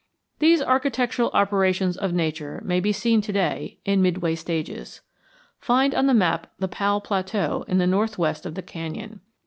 These 0.39 0.63
architectural 0.63 1.29
operations 1.31 1.95
of 1.95 2.11
Nature 2.11 2.59
may 2.65 2.79
be 2.79 2.91
seen 2.91 3.21
to 3.21 3.31
day 3.31 3.77
in 3.85 4.01
midway 4.01 4.33
stages. 4.33 5.01
Find 5.59 5.93
on 5.93 6.07
the 6.07 6.15
map 6.15 6.51
the 6.57 6.67
Powell 6.67 7.01
Plateau 7.01 7.65
in 7.67 7.77
the 7.77 7.85
northwest 7.85 8.47
of 8.47 8.55
the 8.55 8.63
canyon. 8.63 9.19